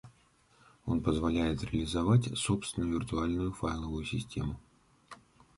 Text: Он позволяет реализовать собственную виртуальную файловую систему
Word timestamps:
Он 0.87 1.01
позволяет 1.01 1.63
реализовать 1.63 2.35
собственную 2.35 2.91
виртуальную 2.97 3.53
файловую 3.53 4.03
систему 4.03 4.59